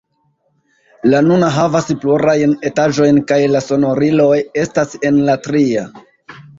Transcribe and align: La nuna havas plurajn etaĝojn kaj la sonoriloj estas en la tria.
La 1.13 1.19
nuna 1.25 1.49
havas 1.57 1.91
plurajn 2.05 2.57
etaĝojn 2.71 3.23
kaj 3.35 3.41
la 3.55 3.65
sonoriloj 3.69 4.35
estas 4.67 5.01
en 5.07 5.25
la 5.33 5.41
tria. 5.49 5.91